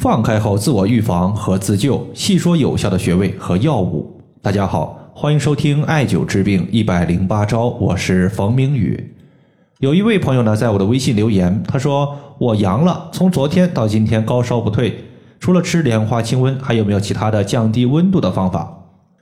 [0.00, 4.18] 放开后自我预防和自救，细说有效的穴位和药物。
[4.40, 9.14] 大家好，欢迎收听艾灸治病一百零八招，我是冯明宇。
[9.80, 15.04] 有一位朋友呢，在我的微信留言，他说我阳了，从昨天到今天高烧不退，
[15.38, 18.74] 除了吃莲花清瘟，还有没有其他的降低温度的方法？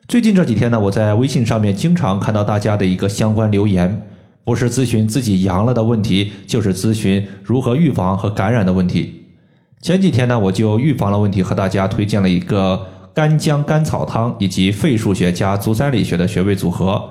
[0.07, 4.01] 最近这几天呢，我在微信上面经常看到大家的一个相关留言，
[4.45, 9.18] 不是咨询自己阳了的问题，就是咨询如何预防和感染的问题。
[9.81, 12.85] 前几天呢，我就预防了问题，和大家推荐了一个
[13.15, 17.11] 干姜甘草汤以及肺腧穴加足三里穴的穴位组合。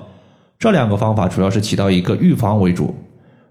[0.59, 2.93] 这两个方法主要是起到一个预防为主。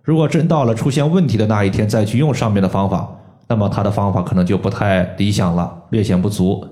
[0.02, 3.08] 如果真到了出现问题的那一天再去用上面的方法，
[3.48, 6.66] 那么它的方法可能就不太理想了，略显不足。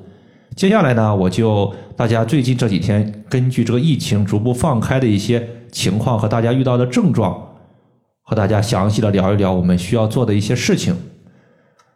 [0.54, 7.42] 接下来呢，我就大家最近这几天根据这个疫情逐步放开的一些情况和大家遇到的症状，
[8.22, 10.94] 和大家详细的聊一聊我们需要做的一些事情。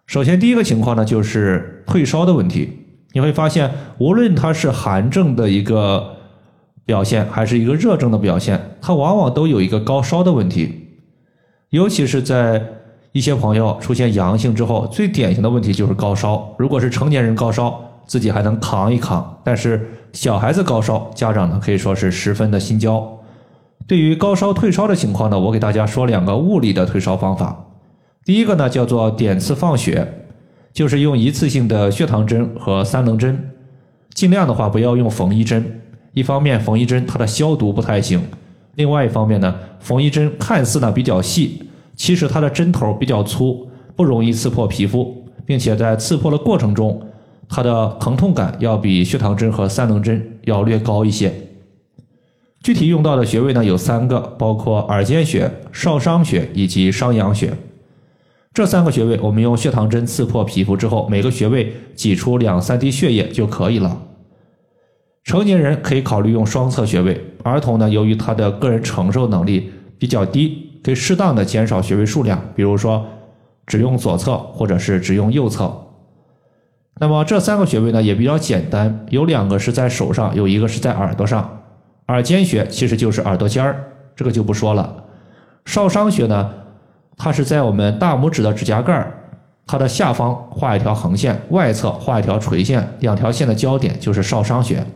[0.08, 2.86] 首先，第一个情况呢，就是退烧的问题。
[3.12, 6.16] 你会发现，无论它是寒症的一个
[6.87, 10.87] 表现，还是一个热症的表现，它往往都有一个高烧的问题。
[11.68, 12.65] 尤其是在
[13.12, 16.54] 一些朋友出现阳性之后，最典型的问题就是高烧。
[16.59, 23.06] 如果是成年人高烧，自己还能扛一扛；但是小孩子高烧，家长呢可以说是十分的心焦。
[23.87, 27.66] 对于高烧退烧的情况呢，我给大家说两个物理的退烧方法。
[28.29, 30.07] 第一个呢叫做点刺放血，
[30.74, 33.52] 就是用一次性的血糖针和三棱针，
[34.12, 35.80] 尽量的话不要用缝衣针。
[36.12, 38.21] 一方面缝衣针它的消毒不太行，
[38.74, 41.62] 另外一方面呢缝衣针看似呢比较细，
[41.96, 47.01] 其实它的针头比较粗，不容易刺破皮肤，并且在刺破的过程中，
[47.49, 51.32] 它的疼痛感要比血糖针和三棱针要略高一些。
[52.62, 57.51] 具体用到的穴位呢有三个，包括耳尖穴、少商穴以及商阳穴。
[58.52, 64.03] 这三个穴位，我们用血糖针刺破皮肤之后，每个穴位挤出两三滴血液就可以了。
[65.22, 73.06] 成年人可以考虑用双侧穴位，儿童呢，由于他的个人承受能力比较低，可以适当的减少穴位数量，比如说
[73.67, 75.71] 只用左侧或者是只用右侧。
[77.01, 81.61] 那么这三个穴位呢也比较简单，有两个是在手上，有一个是在耳朵上。
[82.09, 83.84] 耳尖穴其实就是耳朵尖儿，
[84.17, 85.05] 这个就不说了。
[85.67, 86.51] 少商穴呢？
[87.19, 89.12] 它是在我们大拇指的指甲盖儿，
[89.67, 94.87] 它的下方画一条横线，外侧画一条垂线，两条线的交点就是少商穴。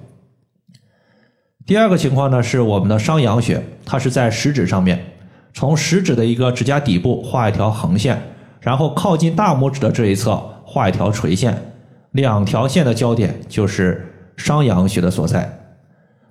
[1.67, 5.05] 第二个情况呢是我们的商阳穴，它是在食指上面，
[5.53, 8.23] 从食指的一个指甲底部画一条横线，
[8.61, 11.75] 然后靠近大拇指的这一侧画一条垂线，
[12.13, 15.59] 两条线的交点就是商阳穴的所在。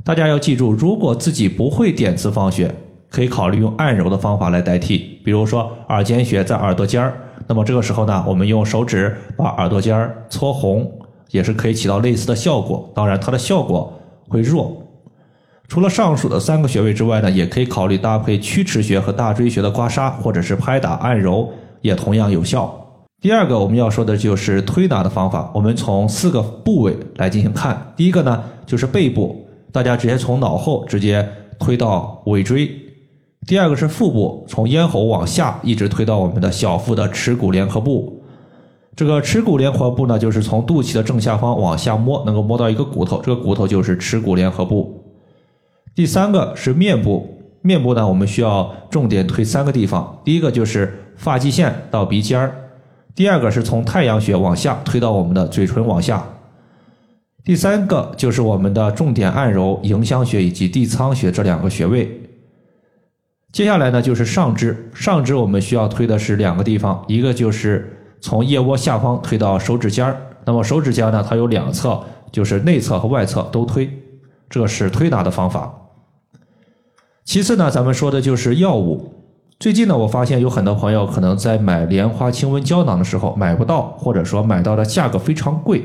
[0.03, 2.73] 大家要记住，如果自己不会点刺放血。
[3.11, 7.13] 可以考虑用按揉的方法来代替，比如说耳尖穴在耳朵尖儿，
[7.45, 10.89] 那么这个时候呢，我们用手指把耳朵尖儿搓红，
[11.29, 12.89] 也是可以起到类似的效果。
[12.95, 13.93] 当然，它的效果
[14.29, 14.81] 会弱。
[15.67, 21.49] 除了上述的三个穴位之外呢，也可以考虑搭配曲池穴和大椎穴的刮痧或者是拍打按揉，
[21.81, 22.73] 也同样有效。
[23.21, 27.93] 第二个我们要说的就是推拿的方法，我们从四个部位来进行看。
[27.95, 31.27] 第一个呢就是背部，大家直接从脑后直接
[31.59, 32.71] 推到尾椎。
[33.47, 38.21] 第二个是腹部，从咽喉往下一直推到我们的小腹的耻骨联合部。
[38.95, 45.03] 这个耻骨联合部呢，就是从肚脐的正下方往下摸，能够摸到一个骨头，这个骨头就是耻骨联合部。
[45.95, 47.27] 第三个是面部，
[47.61, 50.21] 面部呢，我们需要重点推三个地方。
[50.23, 52.55] 第一个就是发际线到鼻尖儿，
[53.15, 56.23] 第二个是从太阳穴往下推到我们的嘴唇往下，
[57.43, 62.21] 第三个就是我们的重点按揉迎香穴以及地仓穴这两个穴位。
[63.51, 64.89] 接下来呢，就是上肢。
[64.93, 70.15] 上肢我们需要推的是两个地方，一个就是从腋窝下方推到手指尖儿。
[70.45, 72.01] 那么手指尖呢，它有两侧，
[72.31, 73.89] 就是内侧和外侧都推。
[74.49, 75.73] 这是推拿的方法。
[77.25, 79.13] 其次呢，咱们说的就是药物。
[79.59, 85.83] 最近呢，我发现有很多朋友可能在买莲花清瘟胶囊的时候买不到，或者说买到的价格非常贵。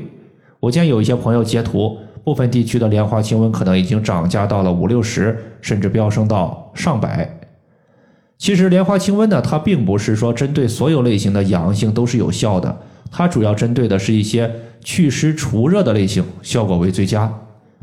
[0.60, 7.40] 我见有一些朋友截图，部分地区的莲花清瘟可能已经涨价到了五六十，甚至飙升到上百。
[8.38, 12.76] 其实莲花清瘟呢，它并不是说针对所有类型的阳性都是有效的，
[13.10, 14.50] 它主要针对的是一些
[14.84, 17.32] 祛湿除热的类型，效果为最佳。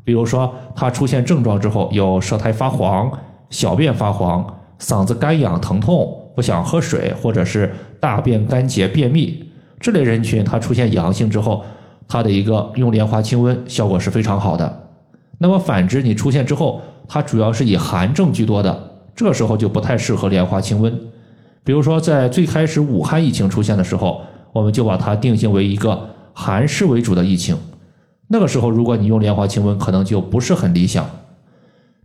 [0.04, 3.12] 比如说，它出现症状之后有舌苔发黄、
[3.50, 4.46] 小便发黄、
[4.80, 11.64] 嗓子干痒疼痛、不想喝水，或者是大便干结便秘这类人群，它出现阳性之后，
[12.08, 14.90] 它的一个用莲花清瘟效果是非常好的。
[15.40, 18.93] 那么反之，你出现之后，它主要是以寒症居多的。
[19.16, 20.92] 这时候就不太适合莲花清瘟，
[21.64, 24.22] 比如说在最开始武汉疫情出现的时候，
[24.52, 27.56] 我们就把它定性为一个寒湿为主的疫情，
[28.28, 31.06] 那个时候如果你用莲花清瘟，可能就不是很理想。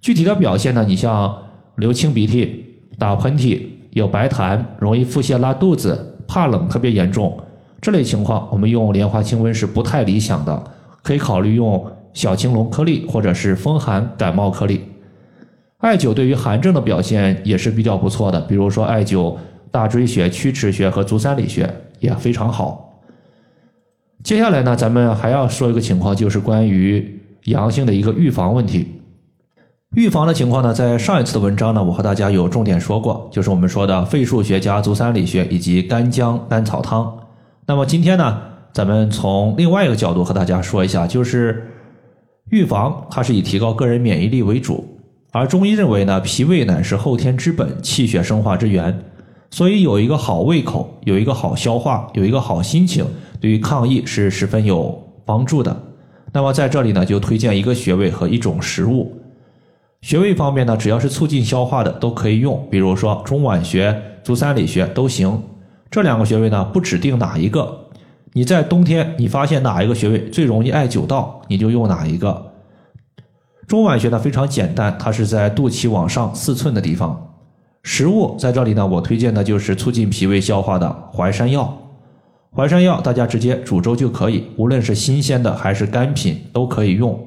[0.01, 1.37] 具体的表现呢，你像
[1.77, 7.39] 流清鼻涕、打喷嚏、有白痰、容易腹泻、拉肚子、怕冷特别严重
[7.81, 10.63] 这类情况，我们用莲花清瘟是不太理想的，
[11.03, 14.83] 可以考虑用小青龙颗粒或者是风寒感冒颗粒。
[15.79, 19.37] 艾灸对于寒症的表现也是比较不错的，比如说艾灸
[19.71, 23.01] 大椎穴、曲池穴和足三里穴也非常好。
[24.25, 28.89] 接下来呢，咱们还要说一个情况，就是关于阳性的一个预防问题。
[29.95, 37.17] 预防的情况呢，在上一次的文章呢，我和大家有重点说过，就是我们说的肺腧穴加足三里穴以及干姜甘草汤。
[37.67, 38.43] 那么今天呢，
[38.73, 41.71] 咱们从另外一个角度和大家说一下，就是
[42.51, 44.98] 预防它是以提高个人免疫力为主。
[45.31, 48.99] 而中医认为呢，脾胃乃是后天之本，气血生化之源，
[49.51, 53.05] 所以有一个好胃口，有一个好消化，有一个好心情，
[53.41, 55.85] 对于抗疫是十分有帮助的。
[56.33, 59.21] 那么在这里呢，就推荐一个穴位和一种食物。
[60.01, 65.43] 穴位方面呢，只要是促进消化的都可以用，比如说中脘穴、足三里穴都行。
[65.91, 67.87] 这两个穴位呢，不指定哪一个。
[68.33, 72.48] 你在冬天，你发现哪一个穴位最容易艾灸到，你就用哪一个。
[73.69, 77.35] 中脘穴呢非常简单，它是在肚脐往上四寸的地方。
[77.83, 81.77] 食物在这里呢，我推荐的就是促进脾胃消化的淮山药。
[82.57, 87.19] 淮山药大家直接煮粥就可以，无论是新鲜的还是干品都可以用。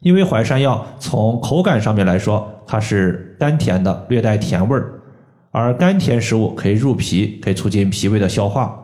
[0.00, 5.00] 因为淮山药从口感上面来说，它是甘甜的，略带甜味儿，
[5.52, 8.76] 而甘甜食物可以入脾，可以促进脾胃的消化。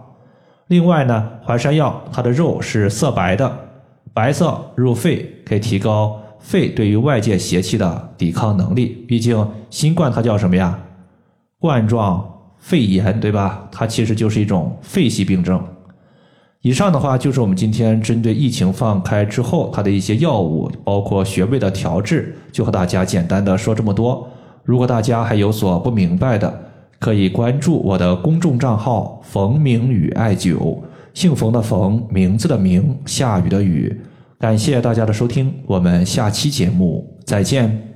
[0.68, 3.50] 另外呢，淮山药它的肉是色白的，
[4.14, 6.20] 白色入肺，可以提高。
[6.46, 9.36] 肺对于外界邪气的抵抗能力，毕竟
[9.68, 10.78] 新冠它叫什么呀？
[11.58, 12.24] 冠状
[12.56, 13.68] 肺炎，对吧？
[13.72, 15.60] 它其实就是一种肺系病症。
[16.60, 24.28] 以上的话就是我们今天针对疫情放开之后它的一些药物，包括穴位的调治，就和大家简单的说这么多。
[24.62, 26.62] 如果大家还有所不明白的，
[27.00, 30.78] 可以关注我的公众账号“冯明宇艾灸”，
[31.12, 34.00] 姓冯的冯，名字的名，下雨的雨。
[34.38, 37.95] 感谢大家的收听，我们下期节目再见。